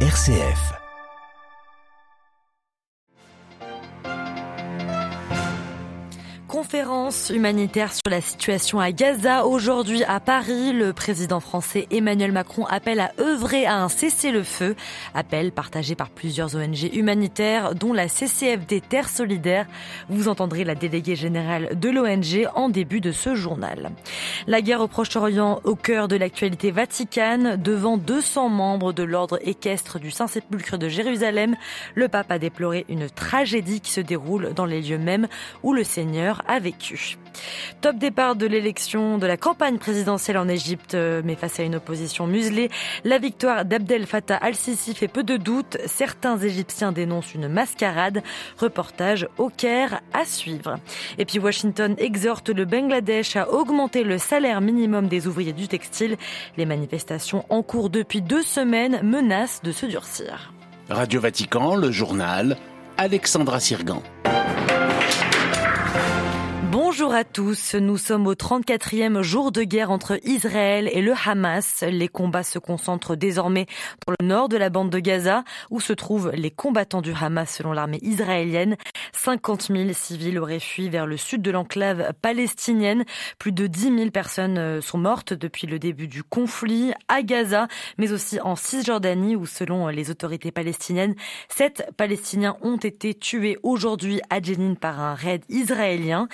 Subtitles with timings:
[0.00, 0.85] RCF.
[6.76, 9.46] Conférence humanitaire sur la situation à Gaza.
[9.46, 14.76] Aujourd'hui à Paris, le président français Emmanuel Macron appelle à œuvrer à un cessez-le-feu.
[15.14, 19.64] Appel partagé par plusieurs ONG humanitaires, dont la CCFD Terre Solidaire.
[20.10, 23.92] Vous entendrez la déléguée générale de l'ONG en début de ce journal.
[24.46, 27.56] La guerre au Proche-Orient au cœur de l'actualité vaticane.
[27.56, 31.56] Devant 200 membres de l'ordre équestre du Saint-Sépulcre de Jérusalem,
[31.94, 35.26] le pape a déploré une tragédie qui se déroule dans les lieux mêmes
[35.62, 36.65] où le Seigneur a
[37.80, 41.76] Top départ de l'élection de la campagne présidentielle en Égypte, euh, mais face à une
[41.76, 42.70] opposition muselée,
[43.04, 45.76] la victoire d'Abdel Fattah al-Sisi fait peu de doute.
[45.86, 48.22] Certains Égyptiens dénoncent une mascarade.
[48.58, 50.76] Reportage au Caire à suivre.
[51.18, 56.16] Et puis Washington exhorte le Bangladesh à augmenter le salaire minimum des ouvriers du textile.
[56.56, 60.52] Les manifestations en cours depuis deux semaines menacent de se durcir.
[60.88, 62.56] Radio Vatican, le journal,
[62.96, 64.02] Alexandra Sirgan.
[66.98, 71.84] Bonjour à tous, nous sommes au 34e jour de guerre entre Israël et le Hamas.
[71.86, 73.66] Les combats se concentrent désormais
[74.06, 77.54] dans le nord de la bande de Gaza, où se trouvent les combattants du Hamas
[77.54, 78.76] selon l'armée israélienne.
[79.12, 83.04] 50 000 civils auraient fui vers le sud de l'enclave palestinienne.
[83.38, 87.68] Plus de 10 000 personnes euh, sont mortes depuis le début du conflit à Gaza,
[87.98, 91.14] mais aussi en Cisjordanie, où selon les autorités palestiniennes,
[91.50, 96.26] sept Palestiniens ont été tués aujourd'hui à Jenin par un raid israélien.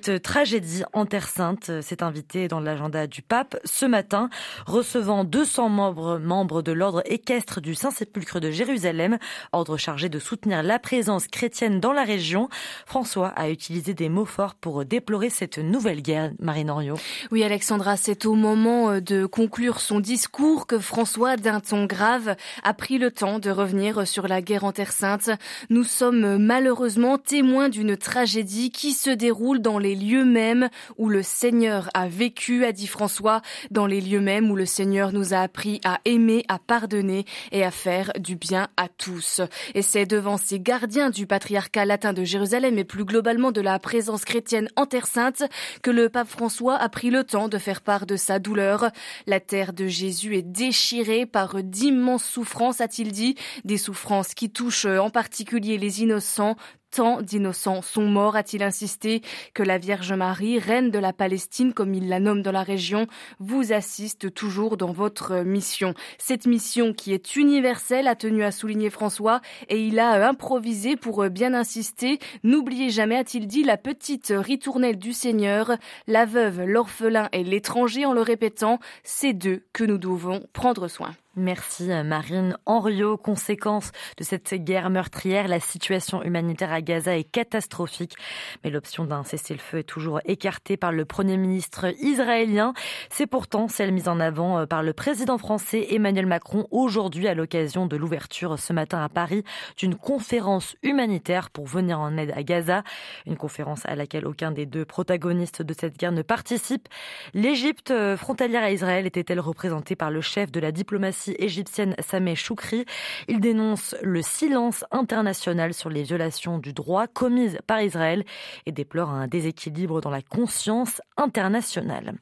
[0.00, 4.30] Tragédie en Terre Sainte s'est invitée dans l'agenda du pape ce matin,
[4.66, 9.18] recevant 200 membres, membres de l'ordre équestre du Saint-Sépulcre de Jérusalem,
[9.52, 12.48] ordre chargé de soutenir la présence chrétienne dans la région.
[12.86, 16.96] François a utilisé des mots forts pour déplorer cette nouvelle guerre, Marine Henriot.
[17.30, 22.36] Oui, Alexandra, c'est au moment euh, de conclure son discours que François, d'un ton grave,
[22.62, 25.30] a pris le temps de revenir sur la guerre en Terre Sainte.
[25.70, 31.22] Nous sommes malheureusement témoins d'une tragédie qui se déroule dans les lieux mêmes où le
[31.22, 35.40] Seigneur a vécu, a dit François, dans les lieux mêmes où le Seigneur nous a
[35.40, 39.42] appris à aimer, à pardonner et à faire du bien à tous.
[39.74, 43.78] Et c'est devant ces gardiens du patriarcat latin de Jérusalem et plus globalement de la
[43.78, 45.42] présence chrétienne en Terre Sainte
[45.82, 48.90] que le pape François a pris le temps de faire part de sa douleur.
[49.26, 53.34] La terre de Jésus est déchirée par d'immenses souffrances, a-t-il dit,
[53.64, 56.56] des souffrances qui touchent en particulier les innocents,
[56.92, 59.22] Tant d'innocents sont morts, a-t-il insisté,
[59.54, 63.06] que la Vierge Marie, reine de la Palestine, comme il la nomme dans la région,
[63.40, 65.94] vous assiste toujours dans votre mission.
[66.18, 71.26] Cette mission qui est universelle, a tenu à souligner François, et il a improvisé pour
[71.30, 72.18] bien insister.
[72.42, 78.12] N'oubliez jamais, a-t-il dit, la petite ritournelle du Seigneur, la veuve, l'orphelin et l'étranger, en
[78.12, 81.14] le répétant, c'est d'eux que nous devons prendre soin.
[81.34, 83.16] Merci Marine Henriot.
[83.16, 88.16] Conséquence de cette guerre meurtrière, la situation humanitaire à Gaza est catastrophique.
[88.62, 92.74] Mais l'option d'un cessez-le-feu est toujours écartée par le Premier ministre israélien.
[93.08, 97.34] C'est pourtant celle mise en avant euh, par le président français Emmanuel Macron aujourd'hui à
[97.34, 99.42] l'occasion de l'ouverture ce matin à Paris
[99.78, 102.82] d'une conférence humanitaire pour venir en aide à Gaza.
[103.24, 106.90] Une conférence à laquelle aucun des deux protagonistes de cette guerre ne participe.
[107.32, 112.34] L'Égypte euh, frontalière à Israël était-elle représentée par le chef de la diplomatie égyptienne Sameh
[112.34, 112.84] Choukri.
[113.28, 118.24] Il dénonce le silence international sur les violations du droit commises par Israël
[118.66, 122.14] et déplore un déséquilibre dans la conscience internationale.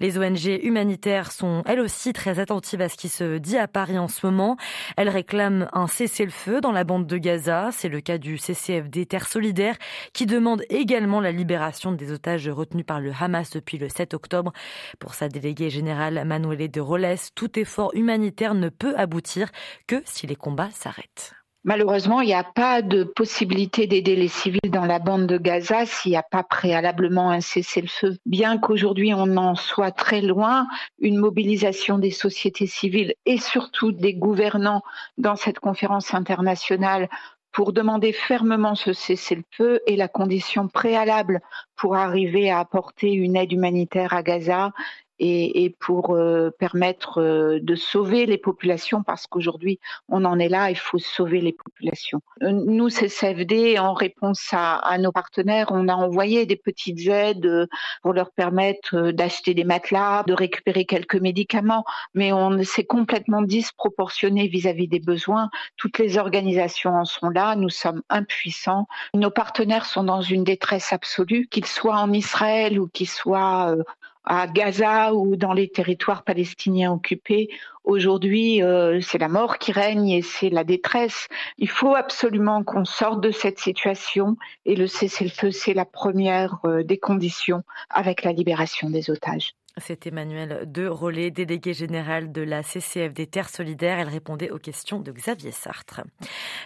[0.00, 3.98] Les ONG humanitaires sont elles aussi très attentives à ce qui se dit à Paris
[3.98, 4.56] en ce moment.
[4.96, 7.70] Elles réclament un cessez-le-feu dans la bande de Gaza.
[7.72, 9.76] C'est le cas du CCFD Terre Solidaire
[10.12, 14.52] qui demande également la libération des otages retenus par le Hamas depuis le 7 octobre.
[14.98, 17.04] Pour sa déléguée générale Manuele de Roles,
[17.34, 19.48] tout effort humanitaire ne peut aboutir
[19.86, 21.32] que si les combats s'arrêtent.
[21.66, 25.86] Malheureusement, il n'y a pas de possibilité d'aider les civils dans la bande de Gaza
[25.86, 28.18] s'il n'y a pas préalablement un cessez-le-feu.
[28.26, 30.66] Bien qu'aujourd'hui on en soit très loin,
[30.98, 34.82] une mobilisation des sociétés civiles et surtout des gouvernants
[35.16, 37.08] dans cette conférence internationale
[37.50, 41.40] pour demander fermement ce cessez-le-feu est la condition préalable
[41.76, 44.72] pour arriver à apporter une aide humanitaire à Gaza
[45.18, 49.78] et, et pour euh, permettre euh, de sauver les populations parce qu'aujourd'hui
[50.08, 52.20] on en est là, il faut sauver les populations.
[52.42, 57.68] Euh, nous, CFD, en réponse à, à, nos partenaires, on a envoyé des petites aides
[58.02, 61.84] pour leur permettre d'acheter des matelas, de récupérer quelques médicaments,
[62.14, 65.48] mais on s'est complètement disproportionné vis-à-vis -vis des besoins.
[65.76, 68.86] Toutes les organisations en sont là, nous sommes impuissants.
[69.14, 73.74] Nos partenaires sont dans une détresse absolue, qu'ils soient en Israël ou qu'ils soient
[74.24, 77.48] à Gaza ou dans les territoires palestiniens occupés.
[77.84, 81.28] Aujourd'hui, euh, c'est la mort qui règne et c'est la détresse.
[81.58, 86.82] Il faut absolument qu'on sorte de cette situation et le cessez-le-feu, c'est la première euh,
[86.82, 89.54] des conditions avec la libération des otages.
[89.78, 93.98] C'est Emmanuel De Rollet, délégué général de la CCF des Terres Solidaires.
[93.98, 96.02] Elle répondait aux questions de Xavier Sartre.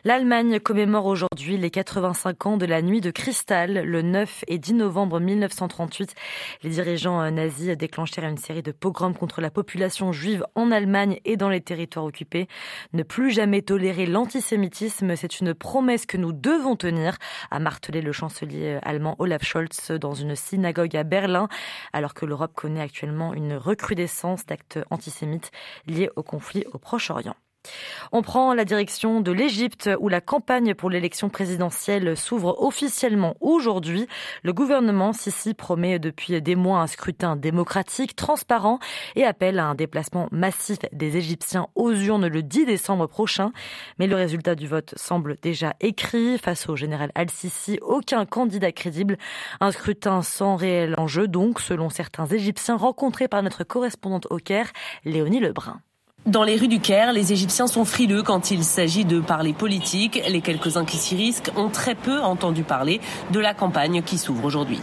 [0.05, 3.83] L'Allemagne commémore aujourd'hui les 85 ans de la nuit de cristal.
[3.83, 6.15] Le 9 et 10 novembre 1938,
[6.63, 11.39] les dirigeants nazis déclenchèrent une série de pogroms contre la population juive en Allemagne et
[11.39, 12.47] dans les territoires occupés.
[12.93, 17.17] Ne plus jamais tolérer l'antisémitisme, c'est une promesse que nous devons tenir,
[17.51, 21.49] a martelé le chancelier allemand Olaf Scholz dans une synagogue à Berlin,
[21.95, 25.51] alors que l'Europe connaît actuellement une recrudescence d'actes antisémites
[25.87, 27.37] liés au conflit au Proche-Orient.
[28.13, 34.07] On prend la direction de l'Égypte où la campagne pour l'élection présidentielle s'ouvre officiellement aujourd'hui.
[34.43, 38.79] Le gouvernement Sisi promet depuis des mois un scrutin démocratique, transparent
[39.17, 43.53] et appelle à un déplacement massif des Égyptiens aux urnes le 10 décembre prochain.
[43.99, 46.39] Mais le résultat du vote semble déjà écrit.
[46.39, 49.19] Face au général Al-Sisi, aucun candidat crédible.
[49.61, 54.73] Un scrutin sans réel enjeu donc, selon certains Égyptiens rencontrés par notre correspondante au Caire,
[55.05, 55.81] Léonie Lebrun.
[56.27, 60.23] Dans les rues du Caire, les Égyptiens sont frileux quand il s'agit de parler politique.
[60.29, 63.01] Les quelques-uns qui s'y risquent ont très peu entendu parler
[63.31, 64.79] de la campagne qui s'ouvre aujourd'hui.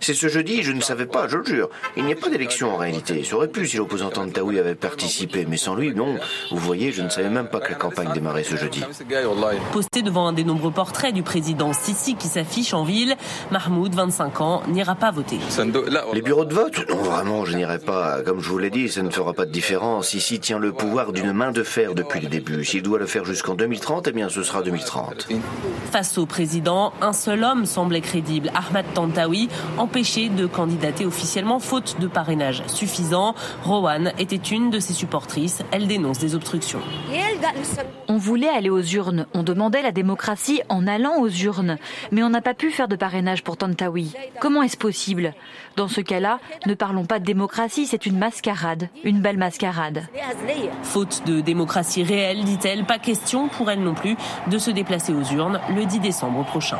[0.00, 1.68] C'est ce jeudi, je ne savais pas, je le jure.
[1.98, 3.22] Il n'y a pas d'élection en réalité.
[3.22, 6.16] Ça aurait pu si l'opposant Tantaoui avait participé, mais sans lui, non.
[6.50, 8.82] Vous voyez, je ne savais même pas que la campagne démarrait ce jeudi.
[9.72, 13.14] Posté devant un des nombreux portraits du président Sisi qui s'affiche en ville,
[13.50, 15.38] Mahmoud, 25 ans, n'ira pas voter.
[16.14, 18.22] Les bureaux de vote Non, vraiment, je n'irai pas.
[18.22, 20.14] Comme je vous l'ai dit, ça ne fera pas de différence.
[20.14, 22.64] Ici, tient le pouvoir d'une main de fer depuis le début.
[22.64, 25.28] S'il doit le faire jusqu'en 2030, eh bien ce sera 2030.
[25.90, 29.48] Face au président, un seul homme semblait crédible, Ahmad Tantawi,
[29.78, 33.34] empêché de candidater officiellement faute de parrainage suffisant.
[33.62, 35.62] Rowan était une de ses supportrices.
[35.70, 36.80] Elle dénonce des obstructions.
[38.08, 39.26] On voulait aller aux urnes.
[39.34, 41.78] On demandait la démocratie en allant aux urnes.
[42.12, 44.14] Mais on n'a pas pu faire de parrainage pour Tantawi.
[44.40, 45.34] Comment est-ce possible?
[45.76, 50.06] Dans ce cas-là, ne parlons pas de démocratie, c'est une mascarade, une belle mascarade.
[50.82, 54.16] Faute de démocratie réelle, dit-elle, pas question pour elle non plus
[54.48, 56.78] de se déplacer aux urnes le 10 décembre prochain.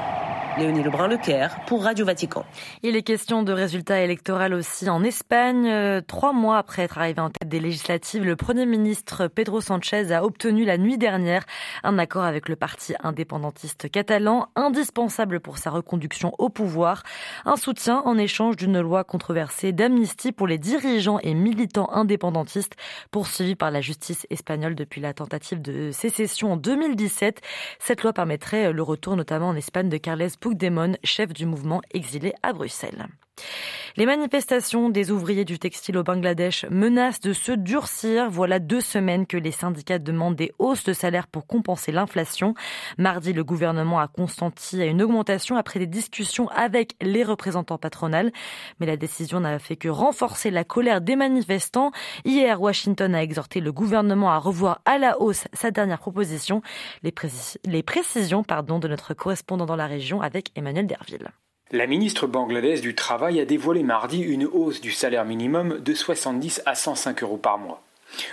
[0.59, 2.47] Léonie Lebrun-Lecaire pour Radio Vatican.
[2.83, 5.69] Il est question de résultats électoraux aussi en Espagne.
[5.69, 10.13] Euh, trois mois après être arrivé en tête des législatives, le Premier ministre Pedro Sanchez
[10.13, 11.45] a obtenu la nuit dernière
[11.85, 17.03] un accord avec le parti indépendantiste catalan, indispensable pour sa reconduction au pouvoir.
[17.45, 22.77] Un soutien en échange d'une loi controversée d'amnistie pour les dirigeants et militants indépendantistes
[23.11, 27.43] poursuivis par la justice espagnole depuis la tentative de sécession en 2017.
[27.79, 32.33] Cette loi permettrait le retour notamment en Espagne de Carles Puigdemont, chef du mouvement exilé
[32.45, 33.09] à Bruxelles.
[33.97, 38.29] Les manifestations des ouvriers du textile au Bangladesh menacent de se durcir.
[38.29, 42.53] Voilà deux semaines que les syndicats demandent des hausses de salaire pour compenser l'inflation.
[42.99, 48.33] Mardi, le gouvernement a consenti à une augmentation après des discussions avec les représentants patronales.
[48.81, 51.91] Mais la décision n'a fait que renforcer la colère des manifestants.
[52.27, 56.61] Hier, Washington a exhorté le gouvernement à revoir à la hausse sa dernière proposition.
[57.03, 57.13] Les,
[57.83, 61.31] précisions de notre correspondant dans la région avec Emmanuel Derville.
[61.73, 66.63] La ministre bangladaise du Travail a dévoilé mardi une hausse du salaire minimum de 70
[66.65, 67.83] à 105 euros par mois.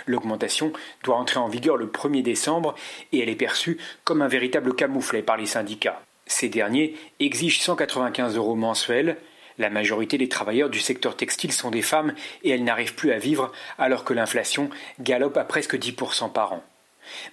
[0.06, 0.72] L'augmentation
[1.02, 2.76] doit entrer en vigueur le 1er décembre
[3.10, 6.00] et elle est perçue comme un véritable camouflet par les syndicats.
[6.26, 9.16] Ces derniers exigent 195 euros mensuels.
[9.58, 13.18] La majorité des travailleurs du secteur textile sont des femmes et elles n'arrivent plus à
[13.18, 14.70] vivre alors que l'inflation
[15.00, 16.62] galope à presque 10% par an.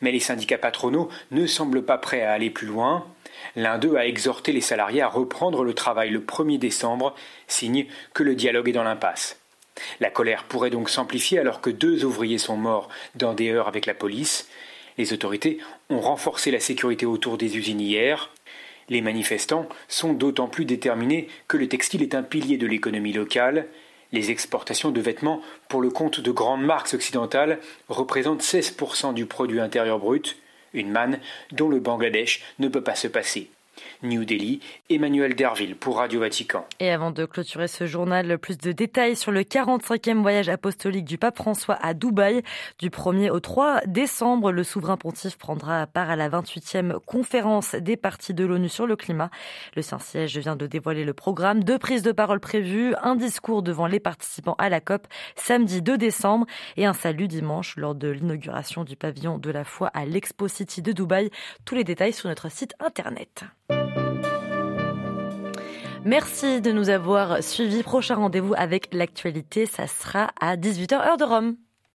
[0.01, 3.05] Mais les syndicats patronaux ne semblent pas prêts à aller plus loin.
[3.55, 7.15] L'un d'eux a exhorté les salariés à reprendre le travail le 1er décembre,
[7.47, 9.37] signe que le dialogue est dans l'impasse.
[9.99, 13.85] La colère pourrait donc s'amplifier alors que deux ouvriers sont morts dans des heures avec
[13.85, 14.49] la police.
[14.97, 18.29] Les autorités ont renforcé la sécurité autour des usines hier.
[18.89, 23.67] Les manifestants sont d'autant plus déterminés que le textile est un pilier de l'économie locale.
[24.11, 29.61] Les exportations de vêtements pour le compte de grandes marques occidentales représentent 16% du produit
[29.61, 30.35] intérieur brut
[30.73, 31.19] une manne
[31.51, 33.49] dont le Bangladesh ne peut pas se passer.
[34.03, 34.59] New Delhi,
[34.89, 36.65] Emmanuel Derville pour Radio Vatican.
[36.79, 41.17] Et avant de clôturer ce journal, plus de détails sur le 45e voyage apostolique du
[41.17, 42.41] pape François à Dubaï.
[42.79, 47.97] Du 1er au 3 décembre, le souverain pontife prendra part à la 28e conférence des
[47.97, 49.29] partis de l'ONU sur le climat.
[49.75, 53.87] Le Saint-Siège vient de dévoiler le programme, deux prises de parole prévues, un discours devant
[53.87, 56.45] les participants à la COP samedi 2 décembre
[56.77, 60.81] et un salut dimanche lors de l'inauguration du pavillon de la foi à l'Expo City
[60.81, 61.29] de Dubaï.
[61.65, 63.43] Tous les détails sur notre site internet.
[66.03, 67.83] Merci de nous avoir suivis.
[67.83, 71.57] Prochain rendez-vous avec l'actualité, ça sera à 18h heure de Rome.